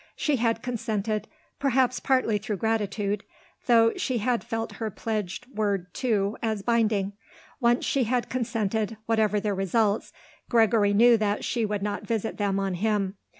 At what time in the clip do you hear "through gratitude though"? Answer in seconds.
2.39-3.93